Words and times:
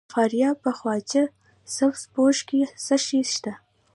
د 0.07 0.11
فاریاب 0.15 0.57
په 0.65 0.71
خواجه 0.79 1.23
سبز 1.75 2.01
پوش 2.13 2.37
کې 2.47 2.61
څه 2.85 2.95
شی 3.05 3.21
شته؟ 3.33 3.53